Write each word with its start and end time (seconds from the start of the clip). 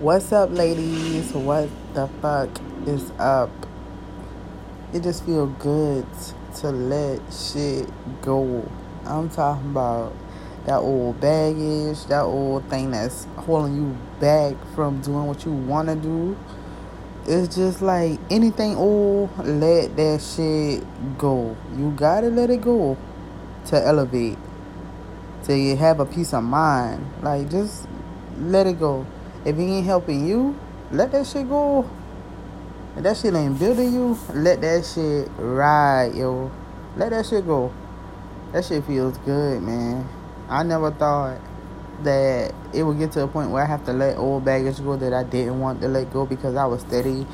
What's 0.00 0.32
up, 0.32 0.50
ladies? 0.50 1.32
What 1.32 1.68
the 1.94 2.08
fuck 2.20 2.50
is 2.84 3.12
up? 3.12 3.48
It 4.92 5.04
just 5.04 5.24
feel 5.24 5.46
good 5.46 6.04
to 6.56 6.70
let 6.70 7.20
shit 7.32 7.88
go. 8.20 8.68
I'm 9.06 9.30
talking 9.30 9.70
about 9.70 10.12
that 10.66 10.78
old 10.78 11.20
baggage, 11.20 12.06
that 12.06 12.22
old 12.22 12.68
thing 12.68 12.90
that's 12.90 13.28
holding 13.36 13.76
you 13.76 13.96
back 14.18 14.56
from 14.74 15.00
doing 15.00 15.26
what 15.26 15.44
you 15.44 15.52
want 15.52 15.88
to 15.88 15.94
do. 15.94 16.36
It's 17.28 17.54
just 17.54 17.80
like 17.80 18.18
anything 18.30 18.74
old, 18.74 19.30
let 19.46 19.96
that 19.96 20.20
shit 20.20 21.18
go. 21.18 21.56
You 21.76 21.92
gotta 21.92 22.30
let 22.30 22.50
it 22.50 22.62
go 22.62 22.98
to 23.66 23.86
elevate, 23.86 24.38
to 25.44 25.76
have 25.76 26.00
a 26.00 26.04
peace 26.04 26.34
of 26.34 26.42
mind. 26.42 27.06
Like, 27.22 27.48
just 27.48 27.86
let 28.40 28.66
it 28.66 28.80
go. 28.80 29.06
If 29.44 29.58
it 29.58 29.62
ain't 29.62 29.84
helping 29.84 30.26
you, 30.26 30.58
let 30.90 31.12
that 31.12 31.26
shit 31.26 31.48
go. 31.48 31.88
If 32.96 33.02
that 33.02 33.16
shit 33.16 33.34
ain't 33.34 33.58
building 33.58 33.92
you, 33.92 34.18
let 34.32 34.60
that 34.60 34.84
shit 34.86 35.28
ride, 35.36 36.14
yo. 36.14 36.50
Let 36.96 37.10
that 37.10 37.26
shit 37.26 37.44
go. 37.44 37.72
That 38.52 38.64
shit 38.64 38.84
feels 38.84 39.18
good, 39.18 39.62
man. 39.62 40.08
I 40.48 40.62
never 40.62 40.90
thought 40.92 41.40
that 42.04 42.54
it 42.72 42.82
would 42.82 42.98
get 42.98 43.12
to 43.12 43.22
a 43.22 43.28
point 43.28 43.50
where 43.50 43.62
I 43.62 43.66
have 43.66 43.84
to 43.86 43.92
let 43.92 44.16
old 44.16 44.44
baggage 44.44 44.78
go 44.78 44.96
that 44.96 45.12
I 45.12 45.24
didn't 45.24 45.60
want 45.60 45.80
to 45.80 45.88
let 45.88 46.12
go 46.12 46.24
because 46.24 46.54
I 46.54 46.64
was 46.64 46.82
steady 46.82 47.26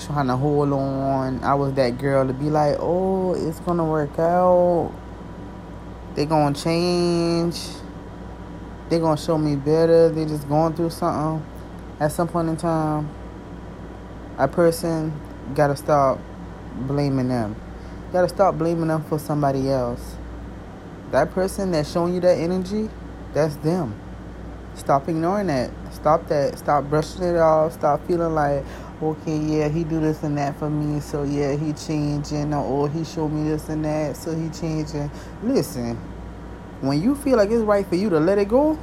trying 0.00 0.26
to 0.26 0.36
hold 0.36 0.72
on. 0.72 1.42
I 1.44 1.54
was 1.54 1.72
that 1.74 1.98
girl 1.98 2.26
to 2.26 2.32
be 2.32 2.50
like, 2.50 2.76
oh, 2.80 3.34
it's 3.34 3.60
gonna 3.60 3.84
work 3.84 4.18
out. 4.18 4.92
They 6.14 6.26
gonna 6.26 6.54
change. 6.54 7.60
They 8.88 8.98
gonna 8.98 9.16
show 9.16 9.38
me 9.38 9.56
better. 9.56 10.08
They 10.10 10.26
just 10.26 10.48
going 10.48 10.74
through 10.74 10.90
something. 10.90 11.53
At 12.04 12.12
some 12.12 12.28
point 12.28 12.50
in 12.50 12.58
time, 12.58 13.08
a 14.36 14.46
person 14.46 15.10
gotta 15.54 15.74
stop 15.74 16.18
blaming 16.80 17.28
them. 17.28 17.56
gotta 18.12 18.28
stop 18.28 18.58
blaming 18.58 18.88
them 18.88 19.02
for 19.04 19.18
somebody 19.18 19.70
else. 19.70 20.16
That 21.12 21.30
person 21.30 21.70
that's 21.70 21.90
showing 21.90 22.12
you 22.12 22.20
that 22.20 22.36
energy, 22.36 22.90
that's 23.32 23.56
them. 23.56 23.98
Stop 24.74 25.08
ignoring 25.08 25.46
that. 25.46 25.70
Stop 25.92 26.28
that. 26.28 26.58
Stop 26.58 26.84
brushing 26.90 27.22
it 27.22 27.36
off. 27.36 27.72
Stop 27.72 28.06
feeling 28.06 28.34
like, 28.34 28.62
okay, 29.02 29.38
yeah, 29.38 29.68
he 29.70 29.82
do 29.82 29.98
this 29.98 30.22
and 30.24 30.36
that 30.36 30.58
for 30.58 30.68
me, 30.68 31.00
so 31.00 31.22
yeah, 31.22 31.56
he 31.56 31.72
changing, 31.72 32.52
or 32.52 32.82
oh, 32.82 32.86
he 32.86 33.02
showed 33.02 33.28
me 33.28 33.48
this 33.48 33.70
and 33.70 33.82
that, 33.82 34.14
so 34.14 34.36
he 34.36 34.50
changing. 34.50 35.10
Listen, 35.42 35.96
when 36.82 37.00
you 37.00 37.14
feel 37.14 37.38
like 37.38 37.48
it's 37.48 37.62
right 37.62 37.86
for 37.86 37.96
you 37.96 38.10
to 38.10 38.20
let 38.20 38.36
it 38.36 38.50
go, 38.50 38.78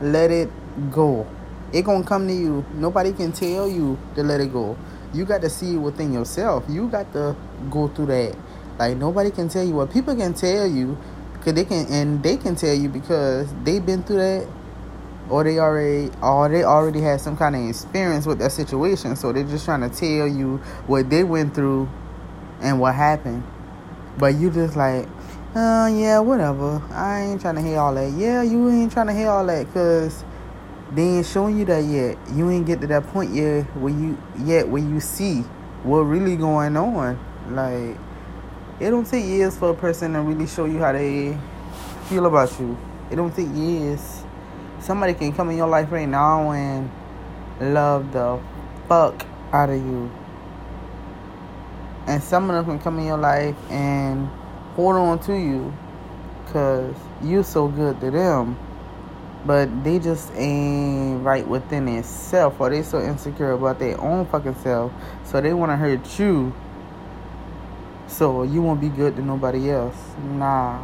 let 0.00 0.32
it 0.32 0.50
go. 0.90 1.24
It 1.72 1.82
gonna 1.82 2.04
come 2.04 2.28
to 2.28 2.34
you. 2.34 2.64
Nobody 2.74 3.12
can 3.12 3.32
tell 3.32 3.68
you 3.68 3.98
to 4.14 4.22
let 4.22 4.40
it 4.40 4.52
go. 4.52 4.76
You 5.14 5.24
got 5.24 5.42
to 5.42 5.50
see 5.50 5.74
it 5.74 5.78
within 5.78 6.12
yourself. 6.12 6.64
You 6.68 6.88
got 6.88 7.12
to 7.12 7.36
go 7.70 7.88
through 7.88 8.06
that. 8.06 8.36
Like 8.78 8.96
nobody 8.96 9.30
can 9.30 9.48
tell 9.48 9.64
you 9.64 9.74
what 9.74 9.92
people 9.92 10.14
can 10.16 10.34
tell 10.34 10.66
you, 10.66 10.96
cause 11.42 11.54
they 11.54 11.64
can 11.64 11.86
and 11.90 12.22
they 12.22 12.36
can 12.36 12.56
tell 12.56 12.74
you 12.74 12.88
because 12.88 13.52
they've 13.64 13.84
been 13.84 14.02
through 14.02 14.18
that 14.18 14.48
or 15.32 15.44
they 15.44 15.58
already 15.58 16.10
or 16.22 16.48
they 16.48 16.64
already 16.64 17.00
had 17.00 17.20
some 17.20 17.36
kind 17.36 17.54
of 17.56 17.68
experience 17.68 18.26
with 18.26 18.38
that 18.38 18.52
situation 18.52 19.16
so 19.16 19.32
they're 19.32 19.44
just 19.44 19.64
trying 19.64 19.80
to 19.80 19.88
tell 19.88 20.26
you 20.26 20.56
what 20.86 21.08
they 21.08 21.24
went 21.24 21.54
through 21.54 21.88
and 22.60 22.78
what 22.80 22.94
happened 22.94 23.42
but 24.18 24.34
you 24.34 24.50
just 24.50 24.76
like 24.76 25.06
uh 25.54 25.90
yeah 25.92 26.18
whatever 26.18 26.82
i 26.90 27.22
ain't 27.22 27.40
trying 27.40 27.54
to 27.54 27.62
hear 27.62 27.78
all 27.78 27.94
that 27.94 28.10
yeah 28.12 28.42
you 28.42 28.68
ain't 28.68 28.92
trying 28.92 29.06
to 29.06 29.12
hear 29.14 29.28
all 29.28 29.46
that 29.46 29.66
because 29.66 30.24
they 30.94 31.02
ain't 31.02 31.26
showing 31.26 31.58
you 31.58 31.64
that 31.64 31.84
yet 31.84 32.18
you 32.34 32.50
ain't 32.50 32.66
get 32.66 32.80
to 32.80 32.86
that 32.86 33.06
point 33.08 33.32
yet 33.34 33.64
where 33.76 33.92
you 33.92 34.18
yet 34.44 34.68
where 34.68 34.82
you 34.82 35.00
see 35.00 35.40
what 35.82 36.00
really 36.00 36.36
going 36.36 36.76
on 36.76 37.18
like 37.50 37.96
it 38.80 38.90
don't 38.90 39.06
take 39.06 39.24
years 39.24 39.56
for 39.56 39.70
a 39.70 39.74
person 39.74 40.12
to 40.12 40.20
really 40.20 40.46
show 40.46 40.64
you 40.64 40.78
how 40.78 40.92
they 40.92 41.36
feel 42.08 42.26
about 42.26 42.58
you 42.60 42.76
it 43.10 43.16
don't 43.16 43.34
take 43.34 43.48
years 43.54 44.22
somebody 44.80 45.14
can 45.14 45.32
come 45.32 45.50
in 45.50 45.56
your 45.56 45.68
life 45.68 45.90
right 45.92 46.08
now 46.08 46.50
and 46.50 46.90
love 47.60 48.12
the 48.12 48.40
fuck 48.88 49.24
out 49.52 49.70
of 49.70 49.76
you. 49.76 50.10
And 52.06 52.22
some 52.22 52.50
of 52.50 52.56
them 52.56 52.64
can 52.64 52.82
come 52.82 52.98
in 52.98 53.06
your 53.06 53.18
life 53.18 53.56
and 53.70 54.26
hold 54.74 54.96
on 54.96 55.18
to 55.20 55.34
you 55.34 55.72
because 56.44 56.94
you're 57.22 57.44
so 57.44 57.68
good 57.68 58.00
to 58.00 58.10
them. 58.10 58.58
But 59.44 59.84
they 59.84 59.98
just 59.98 60.32
ain't 60.34 61.24
right 61.24 61.46
within 61.46 61.88
itself 61.88 62.60
or 62.60 62.70
they 62.70 62.82
so 62.82 63.00
insecure 63.00 63.52
about 63.52 63.78
their 63.78 64.00
own 64.00 64.26
fucking 64.26 64.54
self. 64.56 64.92
So 65.24 65.40
they 65.40 65.52
want 65.52 65.72
to 65.72 65.76
hurt 65.76 66.18
you. 66.18 66.54
So 68.06 68.42
you 68.44 68.62
won't 68.62 68.80
be 68.80 68.88
good 68.88 69.16
to 69.16 69.22
nobody 69.22 69.70
else. 69.70 69.96
Nah. 70.22 70.80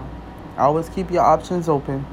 Always 0.56 0.88
keep 0.88 1.10
your 1.10 1.22
options 1.22 1.68
open 1.68 2.04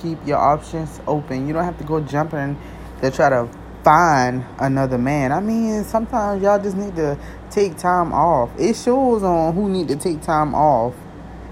keep 0.00 0.26
your 0.26 0.38
options 0.38 1.00
open. 1.06 1.46
You 1.46 1.52
don't 1.52 1.64
have 1.64 1.78
to 1.78 1.84
go 1.84 2.00
jumping 2.00 2.58
to 3.00 3.10
try 3.10 3.28
to 3.28 3.48
find 3.84 4.44
another 4.58 4.98
man. 4.98 5.32
I 5.32 5.40
mean, 5.40 5.84
sometimes 5.84 6.42
y'all 6.42 6.62
just 6.62 6.76
need 6.76 6.96
to 6.96 7.18
take 7.50 7.76
time 7.76 8.12
off. 8.12 8.50
It 8.58 8.76
shows 8.76 9.22
on 9.22 9.54
who 9.54 9.68
need 9.68 9.88
to 9.88 9.96
take 9.96 10.22
time 10.22 10.54
off 10.54 10.94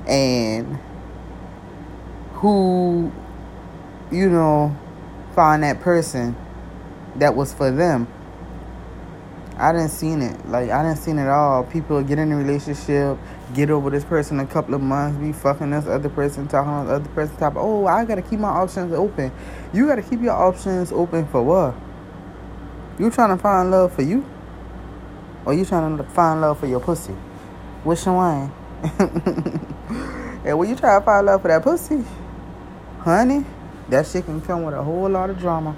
and 0.06 0.78
who 2.34 3.12
you 4.10 4.28
know 4.28 4.76
find 5.34 5.62
that 5.62 5.80
person 5.80 6.36
that 7.16 7.34
was 7.34 7.52
for 7.52 7.70
them. 7.70 8.06
I 9.56 9.72
didn't 9.72 9.88
seen 9.88 10.22
it. 10.22 10.48
Like 10.48 10.70
I 10.70 10.82
didn't 10.84 10.98
seen 10.98 11.18
it 11.18 11.28
all. 11.28 11.64
People 11.64 12.02
get 12.02 12.18
in 12.18 12.30
a 12.30 12.36
relationship, 12.36 13.18
get 13.54 13.70
over 13.70 13.90
this 13.90 14.04
person 14.04 14.38
a 14.38 14.46
couple 14.46 14.74
of 14.74 14.80
months, 14.80 15.18
be 15.18 15.32
fucking 15.32 15.70
this 15.70 15.86
other 15.86 16.08
person, 16.08 16.46
talking 16.46 16.70
on 16.70 16.86
the 16.86 16.94
other 16.94 17.08
person, 17.10 17.36
top. 17.36 17.54
Oh, 17.56 17.86
I 17.86 18.04
gotta 18.04 18.22
keep 18.22 18.38
my 18.38 18.48
options 18.48 18.92
open. 18.92 19.32
You 19.72 19.88
gotta 19.88 20.02
keep 20.02 20.20
your 20.20 20.34
options 20.34 20.92
open 20.92 21.26
for 21.26 21.42
what? 21.42 21.74
You 23.00 23.10
trying 23.10 23.36
to 23.36 23.42
find 23.42 23.70
love 23.70 23.92
for 23.92 24.02
you, 24.02 24.24
or 25.44 25.54
you 25.54 25.64
trying 25.64 25.96
to 25.96 26.04
find 26.04 26.40
love 26.40 26.60
for 26.60 26.66
your 26.66 26.80
pussy? 26.80 27.14
Which 27.82 28.06
one? 28.06 28.52
and 30.44 30.58
when 30.58 30.68
you 30.68 30.76
try 30.76 30.98
to 30.98 31.04
find 31.04 31.26
love 31.26 31.42
for 31.42 31.48
that 31.48 31.62
pussy, 31.62 32.04
honey, 33.00 33.44
that 33.88 34.06
shit 34.06 34.24
can 34.26 34.40
come 34.40 34.64
with 34.64 34.74
a 34.74 34.82
whole 34.82 35.08
lot 35.08 35.30
of 35.30 35.38
drama. 35.38 35.76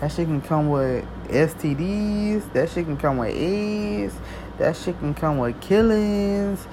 That 0.00 0.12
shit 0.12 0.26
can 0.26 0.40
come 0.40 0.68
with 0.68 1.04
STDs. 1.28 2.52
That 2.52 2.70
shit 2.70 2.84
can 2.84 2.96
come 2.96 3.18
with 3.18 3.34
AIDS. 3.34 4.14
That 4.58 4.76
shit 4.76 4.98
can 4.98 5.14
come 5.14 5.38
with 5.38 5.60
killings. 5.60 6.66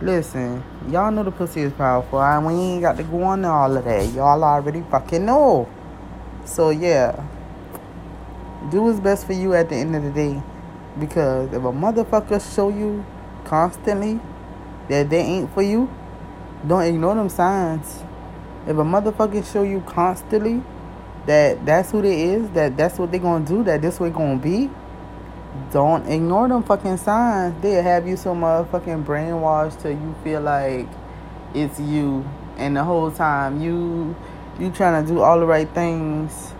Listen, 0.00 0.62
y'all 0.88 1.10
know 1.10 1.22
the 1.22 1.30
pussy 1.30 1.62
is 1.62 1.72
powerful. 1.72 2.22
and 2.22 2.46
we 2.46 2.54
ain't 2.54 2.82
got 2.82 2.96
to 2.96 3.02
go 3.02 3.22
on 3.22 3.44
all 3.44 3.76
of 3.76 3.84
that. 3.84 4.12
Y'all 4.12 4.42
already 4.42 4.82
fucking 4.90 5.24
know. 5.24 5.68
So 6.44 6.70
yeah, 6.70 7.24
do 8.70 8.82
what's 8.82 9.00
best 9.00 9.26
for 9.26 9.32
you 9.32 9.54
at 9.54 9.68
the 9.68 9.76
end 9.76 9.96
of 9.96 10.02
the 10.02 10.10
day. 10.10 10.42
Because 10.98 11.48
if 11.48 11.62
a 11.62 11.72
motherfucker 11.72 12.54
show 12.54 12.68
you 12.68 13.04
constantly 13.44 14.20
that 14.88 15.10
they 15.10 15.20
ain't 15.20 15.52
for 15.54 15.62
you, 15.62 15.90
don't 16.66 16.82
ignore 16.82 17.14
them 17.14 17.28
signs. 17.28 18.02
If 18.66 18.78
a 18.78 18.84
motherfucker 18.84 19.44
show 19.50 19.62
you 19.62 19.82
constantly 19.82 20.62
that 21.26 21.64
that's 21.66 21.90
who 21.90 22.02
they 22.02 22.22
is, 22.22 22.48
that 22.50 22.76
that's 22.76 22.98
what 22.98 23.12
they 23.12 23.18
gonna 23.18 23.44
do, 23.44 23.62
that 23.64 23.82
this 23.82 24.00
way 24.00 24.10
gonna 24.10 24.36
be, 24.36 24.70
don't 25.70 26.06
ignore 26.08 26.48
them 26.48 26.62
fucking 26.62 26.96
signs. 26.96 27.60
They'll 27.62 27.82
have 27.82 28.08
you 28.08 28.16
so 28.16 28.34
motherfucking 28.34 29.04
brainwashed 29.04 29.82
till 29.82 29.92
you 29.92 30.14
feel 30.24 30.40
like 30.40 30.88
it's 31.54 31.78
you, 31.78 32.24
and 32.56 32.76
the 32.76 32.84
whole 32.84 33.10
time 33.10 33.60
you 33.60 34.16
you 34.58 34.70
trying 34.70 35.04
to 35.04 35.12
do 35.12 35.20
all 35.20 35.38
the 35.38 35.46
right 35.46 35.68
things, 35.70 36.52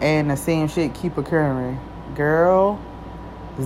and 0.00 0.30
the 0.30 0.36
same 0.36 0.68
shit 0.68 0.94
keep 0.94 1.16
occurring. 1.18 1.78
Girl, 2.14 2.80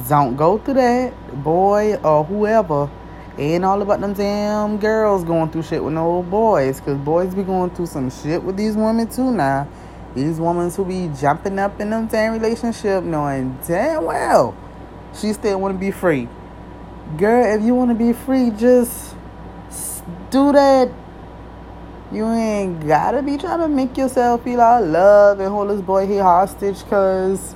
don't 0.09 0.37
go 0.37 0.59
through 0.59 0.75
that, 0.75 1.43
boy 1.43 1.95
or 1.97 2.25
whoever. 2.25 2.91
Ain't 3.39 3.65
all 3.65 3.83
about 3.83 4.01
them 4.01 4.15
damn 4.15 4.79
girls 4.79 5.25
going 5.25 5.51
through 5.51 5.63
shit 5.63 5.85
with 5.85 5.93
no 5.93 6.23
boys, 6.23 6.81
cause 6.81 6.97
boys 6.97 7.35
be 7.35 7.43
going 7.43 7.71
through 7.71 7.87
some 7.87 8.11
shit 8.11 8.43
with 8.43 8.57
these 8.57 8.77
women 8.77 9.09
too 9.09 9.31
now. 9.31 9.69
These 10.15 10.41
women 10.41 10.71
who 10.71 10.85
be 10.85 11.11
jumping 11.21 11.59
up 11.59 11.79
in 11.79 11.91
them 11.91 12.07
damn 12.07 12.33
relationship 12.33 13.05
knowing 13.05 13.59
damn 13.67 14.05
well 14.05 14.57
she 15.21 15.33
still 15.33 15.61
want 15.61 15.75
to 15.75 15.79
be 15.79 15.91
free. 15.91 16.29
Girl, 17.17 17.57
if 17.57 17.65
you 17.65 17.75
want 17.75 17.91
to 17.91 17.95
be 17.95 18.13
free, 18.13 18.51
just 18.51 19.15
do 20.31 20.53
that. 20.53 20.91
You 22.13 22.27
ain't 22.27 22.87
gotta 22.87 23.23
be 23.23 23.37
trying 23.37 23.61
to 23.61 23.69
make 23.69 23.97
yourself 23.97 24.45
feel 24.45 24.61
all 24.61 24.85
love 24.85 25.41
and 25.41 25.49
hold 25.49 25.71
this 25.71 25.81
boy 25.81 26.07
here 26.07 26.23
hostage 26.23 26.83
because 26.85 27.55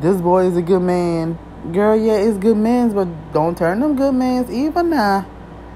this 0.00 0.20
boy 0.20 0.46
is 0.46 0.56
a 0.56 0.62
good 0.62 0.82
man. 0.82 1.38
Girl, 1.70 1.96
yeah, 1.96 2.14
it's 2.14 2.38
good 2.38 2.56
mans, 2.56 2.92
but 2.92 3.06
don't 3.32 3.56
turn 3.56 3.78
them 3.78 3.94
good 3.94 4.16
mans 4.16 4.50
even 4.50 4.90
now. 4.90 5.24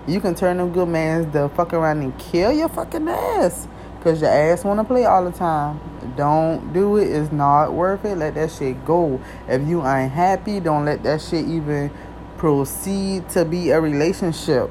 You 0.09 0.21
can 0.21 0.35
turn 0.35 0.56
them 0.56 0.73
good 0.73 0.88
mans 0.88 1.33
to 1.33 1.49
fuck 1.50 1.73
around 1.73 2.03
and 2.03 2.19
kill 2.19 2.53
your 2.53 2.69
fucking 2.69 3.06
ass. 3.06 3.69
Cause 4.03 4.21
your 4.21 4.31
ass 4.31 4.65
wanna 4.65 4.83
play 4.83 5.05
all 5.05 5.25
the 5.25 5.31
time. 5.31 5.81
Don't 6.17 6.73
do 6.73 6.97
it. 6.97 7.06
It's 7.06 7.31
not 7.31 7.73
worth 7.73 8.05
it. 8.05 8.17
Let 8.17 8.35
that 8.35 8.50
shit 8.50 8.85
go. 8.85 9.21
If 9.47 9.67
you 9.69 9.87
ain't 9.87 10.11
happy, 10.11 10.59
don't 10.59 10.85
let 10.85 11.05
that 11.05 11.23
shit 11.23 11.47
even 11.47 11.93
proceed 12.37 13.29
to 13.31 13.44
be 13.44 13.71
a 13.71 13.81
relationship. 13.81 14.71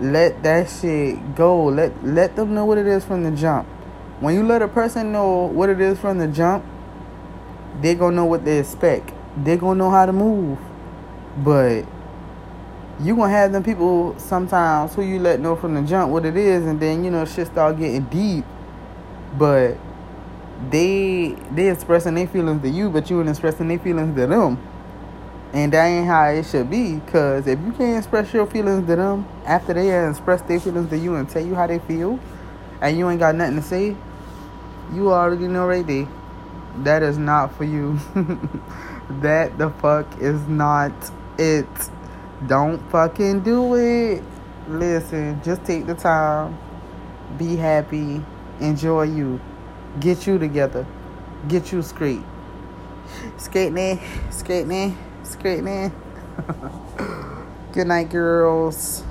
Let 0.00 0.42
that 0.44 0.70
shit 0.70 1.34
go. 1.34 1.66
Let 1.66 2.02
let 2.02 2.36
them 2.36 2.54
know 2.54 2.64
what 2.64 2.78
it 2.78 2.86
is 2.86 3.04
from 3.04 3.22
the 3.22 3.32
jump. 3.32 3.66
When 4.20 4.34
you 4.34 4.42
let 4.42 4.62
a 4.62 4.68
person 4.68 5.12
know 5.12 5.44
what 5.44 5.68
it 5.68 5.80
is 5.80 5.98
from 5.98 6.18
the 6.18 6.26
jump, 6.26 6.64
they 7.82 7.94
gonna 7.94 8.16
know 8.16 8.24
what 8.24 8.46
they 8.46 8.58
expect. 8.58 9.12
They 9.44 9.56
gonna 9.56 9.78
know 9.78 9.90
how 9.90 10.06
to 10.06 10.12
move. 10.12 10.58
But 11.38 11.84
you 13.00 13.14
gonna 13.14 13.30
have 13.30 13.52
them 13.52 13.62
people 13.62 14.18
sometimes 14.18 14.94
who 14.94 15.02
you 15.02 15.20
let 15.20 15.40
know 15.40 15.54
from 15.54 15.74
the 15.74 15.82
jump 15.82 16.10
what 16.10 16.24
it 16.24 16.36
is, 16.36 16.64
and 16.64 16.80
then 16.80 17.04
you 17.04 17.10
know 17.10 17.24
shit 17.24 17.46
start 17.46 17.78
getting 17.78 18.04
deep. 18.04 18.44
But 19.36 19.76
they 20.70 21.36
they 21.52 21.70
expressing 21.70 22.14
their 22.14 22.26
feelings 22.26 22.62
to 22.62 22.68
you, 22.68 22.90
but 22.90 23.08
you 23.08 23.20
ain't 23.20 23.28
expressing 23.28 23.68
their 23.68 23.78
feelings 23.78 24.16
to 24.16 24.26
them. 24.26 24.58
And 25.52 25.72
that 25.72 25.86
ain't 25.86 26.06
how 26.06 26.26
it 26.26 26.44
should 26.44 26.68
be. 26.68 27.00
Cause 27.06 27.46
if 27.46 27.58
you 27.60 27.72
can't 27.72 27.98
express 27.98 28.34
your 28.34 28.46
feelings 28.46 28.86
to 28.86 28.96
them 28.96 29.26
after 29.46 29.72
they 29.72 30.08
express 30.08 30.42
their 30.42 30.60
feelings 30.60 30.90
to 30.90 30.98
you 30.98 31.14
and 31.14 31.28
tell 31.28 31.44
you 31.44 31.54
how 31.54 31.66
they 31.66 31.78
feel, 31.78 32.18
and 32.82 32.98
you 32.98 33.08
ain't 33.08 33.20
got 33.20 33.34
nothing 33.34 33.56
to 33.56 33.62
say, 33.62 33.96
you 34.92 35.12
already 35.12 35.48
know 35.48 35.66
right 35.66 35.86
there. 35.86 36.08
That 36.78 37.02
is 37.02 37.18
not 37.18 37.56
for 37.56 37.64
you. 37.64 37.98
that 39.22 39.58
the 39.58 39.70
fuck 39.70 40.06
is 40.20 40.40
not 40.48 40.92
it. 41.38 41.66
Don't 42.46 42.78
fucking 42.90 43.40
do 43.40 43.74
it. 43.74 44.22
Listen, 44.68 45.40
just 45.42 45.64
take 45.64 45.86
the 45.86 45.94
time. 45.94 46.58
Be 47.38 47.56
happy. 47.56 48.24
Enjoy 48.60 49.02
you. 49.02 49.40
Get 50.00 50.26
you 50.26 50.38
together. 50.38 50.86
Get 51.48 51.72
you 51.72 51.82
straight. 51.82 52.22
Skating, 53.38 54.00
skating, 54.30 54.96
skating. 55.22 55.92
Good 57.72 57.86
night, 57.86 58.10
girls. 58.10 59.04